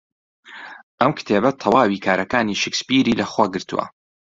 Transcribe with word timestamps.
ئەم 0.99 1.11
کتێبە 1.19 1.51
تەواوی 1.61 2.03
کارەکانی 2.05 2.59
شکسپیری 2.63 3.17
لەخۆ 3.21 3.45
گرتووە. 3.53 3.85